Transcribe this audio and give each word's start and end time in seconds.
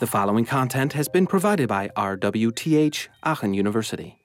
The 0.00 0.08
following 0.08 0.44
content 0.44 0.94
has 0.94 1.08
been 1.08 1.24
provided 1.24 1.68
by 1.68 1.88
RWTH 1.96 3.06
Aachen 3.22 3.54
University. 3.54 4.18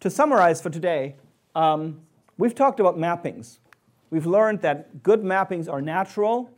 To 0.00 0.08
summarize 0.08 0.62
for 0.62 0.70
today, 0.70 1.16
um, 1.54 2.00
we've 2.38 2.54
talked 2.54 2.80
about 2.80 2.96
mappings. 2.96 3.58
We've 4.08 4.24
learned 4.24 4.62
that 4.62 5.02
good 5.02 5.20
mappings 5.20 5.70
are 5.70 5.82
natural. 5.82 6.50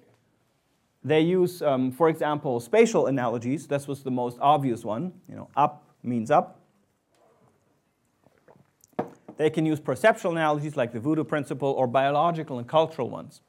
They 1.02 1.22
use, 1.22 1.60
um, 1.60 1.90
for 1.90 2.08
example, 2.08 2.60
spatial 2.60 3.08
analogies. 3.08 3.66
This 3.66 3.88
was 3.88 4.04
the 4.04 4.12
most 4.12 4.38
obvious 4.40 4.84
one. 4.84 5.12
You 5.28 5.34
know, 5.34 5.48
up 5.56 5.82
means 6.04 6.30
up. 6.30 6.61
They 9.36 9.50
can 9.50 9.66
use 9.66 9.80
perceptual 9.80 10.32
analogies 10.32 10.76
like 10.76 10.92
the 10.92 11.00
voodoo 11.00 11.24
principle 11.24 11.70
or 11.70 11.86
biological 11.86 12.58
and 12.58 12.68
cultural 12.68 13.08
ones. 13.08 13.40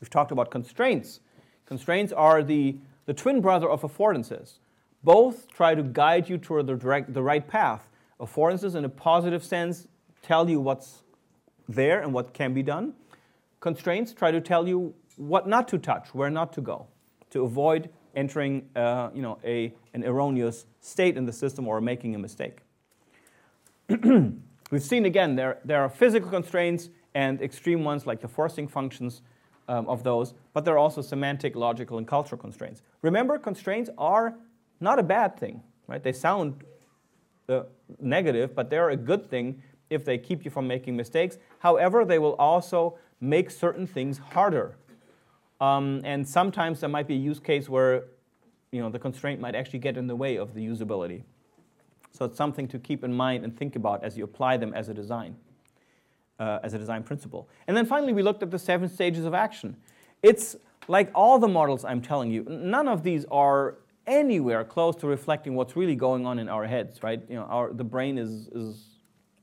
We've 0.00 0.10
talked 0.10 0.32
about 0.32 0.50
constraints. 0.50 1.20
Constraints 1.66 2.12
are 2.12 2.42
the, 2.42 2.76
the 3.06 3.14
twin 3.14 3.40
brother 3.40 3.68
of 3.68 3.82
affordances. 3.82 4.58
Both 5.04 5.48
try 5.52 5.74
to 5.74 5.82
guide 5.82 6.28
you 6.28 6.38
toward 6.38 6.66
the, 6.66 6.74
direct, 6.74 7.12
the 7.12 7.22
right 7.22 7.46
path. 7.46 7.88
Affordances, 8.20 8.74
in 8.74 8.84
a 8.84 8.88
positive 8.88 9.44
sense, 9.44 9.88
tell 10.22 10.48
you 10.48 10.60
what's 10.60 11.02
there 11.68 12.00
and 12.00 12.12
what 12.12 12.32
can 12.32 12.54
be 12.54 12.62
done. 12.62 12.94
Constraints 13.60 14.12
try 14.12 14.30
to 14.30 14.40
tell 14.40 14.68
you 14.68 14.94
what 15.16 15.48
not 15.48 15.68
to 15.68 15.78
touch, 15.78 16.14
where 16.14 16.30
not 16.30 16.52
to 16.52 16.60
go, 16.60 16.86
to 17.30 17.44
avoid 17.44 17.90
entering 18.14 18.68
uh, 18.76 19.10
you 19.14 19.22
know, 19.22 19.38
a, 19.44 19.72
an 19.94 20.04
erroneous 20.04 20.66
state 20.80 21.16
in 21.16 21.24
the 21.26 21.32
system 21.32 21.66
or 21.66 21.80
making 21.80 22.14
a 22.14 22.18
mistake. 22.18 22.58
We've 24.72 24.82
seen 24.82 25.04
again, 25.04 25.36
there, 25.36 25.58
there 25.66 25.82
are 25.82 25.90
physical 25.90 26.30
constraints 26.30 26.88
and 27.14 27.42
extreme 27.42 27.84
ones 27.84 28.06
like 28.06 28.22
the 28.22 28.26
forcing 28.26 28.66
functions 28.66 29.20
um, 29.68 29.86
of 29.86 30.02
those, 30.02 30.32
but 30.54 30.64
there 30.64 30.72
are 30.72 30.78
also 30.78 31.02
semantic, 31.02 31.54
logical, 31.54 31.98
and 31.98 32.08
cultural 32.08 32.40
constraints. 32.40 32.80
Remember, 33.02 33.38
constraints 33.38 33.90
are 33.98 34.34
not 34.80 34.98
a 34.98 35.02
bad 35.02 35.38
thing, 35.38 35.62
right? 35.88 36.02
They 36.02 36.14
sound 36.14 36.64
uh, 37.50 37.64
negative, 38.00 38.54
but 38.54 38.70
they're 38.70 38.88
a 38.88 38.96
good 38.96 39.28
thing 39.28 39.62
if 39.90 40.06
they 40.06 40.16
keep 40.16 40.42
you 40.42 40.50
from 40.50 40.66
making 40.66 40.96
mistakes. 40.96 41.36
However, 41.58 42.06
they 42.06 42.18
will 42.18 42.36
also 42.36 42.96
make 43.20 43.50
certain 43.50 43.86
things 43.86 44.16
harder. 44.16 44.78
Um, 45.60 46.00
and 46.02 46.26
sometimes 46.26 46.80
there 46.80 46.88
might 46.88 47.06
be 47.06 47.14
a 47.14 47.18
use 47.18 47.40
case 47.40 47.68
where 47.68 48.04
you 48.70 48.80
know, 48.80 48.88
the 48.88 48.98
constraint 48.98 49.38
might 49.38 49.54
actually 49.54 49.80
get 49.80 49.98
in 49.98 50.06
the 50.06 50.16
way 50.16 50.36
of 50.36 50.54
the 50.54 50.66
usability. 50.66 51.24
So 52.12 52.26
it's 52.26 52.36
something 52.36 52.68
to 52.68 52.78
keep 52.78 53.04
in 53.04 53.12
mind 53.12 53.44
and 53.44 53.56
think 53.56 53.74
about 53.74 54.04
as 54.04 54.16
you 54.16 54.24
apply 54.24 54.58
them 54.58 54.74
as 54.74 54.88
a 54.88 54.94
design, 54.94 55.36
uh, 56.38 56.58
as 56.62 56.74
a 56.74 56.78
design 56.78 57.02
principle. 57.02 57.48
And 57.66 57.76
then 57.76 57.86
finally, 57.86 58.12
we 58.12 58.22
looked 58.22 58.42
at 58.42 58.50
the 58.50 58.58
seven 58.58 58.88
stages 58.88 59.24
of 59.24 59.34
action. 59.34 59.76
It's 60.22 60.56
like 60.88 61.10
all 61.14 61.38
the 61.38 61.48
models 61.48 61.84
I'm 61.84 62.02
telling 62.02 62.30
you, 62.30 62.44
none 62.48 62.86
of 62.86 63.02
these 63.02 63.24
are 63.30 63.78
anywhere 64.06 64.64
close 64.64 64.96
to 64.96 65.06
reflecting 65.06 65.54
what's 65.54 65.76
really 65.76 65.94
going 65.94 66.26
on 66.26 66.38
in 66.38 66.48
our 66.48 66.66
heads, 66.66 67.02
right? 67.02 67.22
You 67.28 67.36
know, 67.36 67.44
our, 67.44 67.72
the 67.72 67.84
brain 67.84 68.18
is, 68.18 68.48
is 68.48 68.84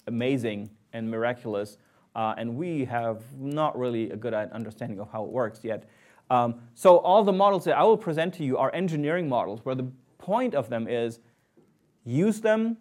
amazing 0.07 0.69
and 0.93 1.09
miraculous, 1.09 1.77
uh, 2.15 2.35
and 2.37 2.55
we 2.55 2.85
have 2.85 3.23
not 3.37 3.77
really 3.77 4.11
a 4.11 4.15
good 4.15 4.33
understanding 4.33 4.99
of 4.99 5.09
how 5.11 5.23
it 5.23 5.29
works 5.29 5.61
yet. 5.63 5.89
Um, 6.29 6.61
so 6.75 6.97
all 6.97 7.23
the 7.23 7.31
models 7.31 7.63
that 7.65 7.77
I 7.77 7.83
will 7.83 7.97
present 7.97 8.33
to 8.35 8.43
you 8.43 8.57
are 8.57 8.73
engineering 8.75 9.29
models, 9.29 9.61
where 9.63 9.75
the 9.75 9.89
point 10.17 10.53
of 10.53 10.69
them 10.69 10.87
is 10.87 11.19
use 12.09 12.41
them. 12.41 12.77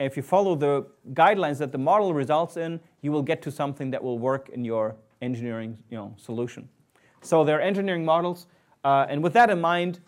If 0.00 0.16
you 0.16 0.22
follow 0.22 0.54
the 0.54 0.86
guidelines 1.12 1.58
that 1.58 1.70
the 1.70 1.78
model 1.78 2.14
results 2.14 2.56
in, 2.56 2.80
you 3.02 3.12
will 3.12 3.22
get 3.22 3.42
to 3.42 3.50
something 3.50 3.90
that 3.90 4.02
will 4.02 4.18
work 4.18 4.48
in 4.48 4.64
your 4.64 4.96
engineering 5.20 5.78
you 5.90 5.96
know, 5.96 6.14
solution. 6.16 6.68
So 7.20 7.44
they're 7.44 7.60
engineering 7.60 8.04
models. 8.04 8.46
Uh, 8.84 9.06
and 9.08 9.22
with 9.22 9.32
that 9.34 9.50
in 9.50 9.60
mind, 9.60 10.00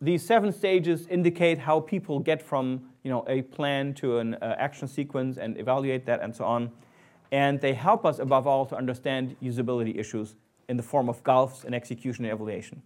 these 0.00 0.24
seven 0.24 0.52
stages 0.52 1.08
indicate 1.08 1.58
how 1.58 1.80
people 1.80 2.20
get 2.20 2.40
from 2.40 2.82
you 3.02 3.10
know, 3.10 3.24
a 3.26 3.42
plan 3.42 3.94
to 3.94 4.18
an 4.18 4.34
uh, 4.34 4.54
action 4.58 4.86
sequence 4.86 5.38
and 5.38 5.58
evaluate 5.58 6.06
that 6.06 6.20
and 6.22 6.34
so 6.34 6.44
on. 6.44 6.70
And 7.32 7.60
they 7.60 7.74
help 7.74 8.06
us, 8.06 8.20
above 8.20 8.46
all, 8.46 8.64
to 8.66 8.76
understand 8.76 9.36
usability 9.42 9.98
issues 9.98 10.36
in 10.68 10.76
the 10.76 10.82
form 10.82 11.08
of 11.08 11.22
gulfs 11.24 11.64
and 11.64 11.74
execution 11.74 12.24
and 12.24 12.32
evaluation. 12.32 12.82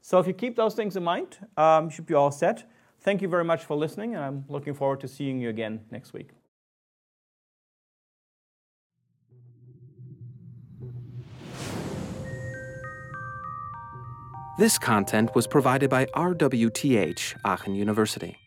So 0.00 0.18
if 0.18 0.26
you 0.26 0.32
keep 0.32 0.56
those 0.56 0.74
things 0.74 0.96
in 0.96 1.04
mind, 1.04 1.38
um, 1.56 1.86
you 1.86 1.90
should 1.90 2.06
be 2.06 2.14
all 2.14 2.30
set. 2.30 2.64
Thank 3.00 3.22
you 3.22 3.28
very 3.28 3.44
much 3.44 3.64
for 3.64 3.76
listening, 3.76 4.14
and 4.14 4.24
I'm 4.24 4.44
looking 4.48 4.74
forward 4.74 5.00
to 5.00 5.08
seeing 5.08 5.40
you 5.40 5.48
again 5.48 5.80
next 5.90 6.12
week. 6.12 6.30
This 14.58 14.78
content 14.78 15.34
was 15.34 15.46
provided 15.46 15.90
by 15.90 16.06
RWTH 16.06 17.36
Aachen 17.44 17.74
University. 17.74 18.38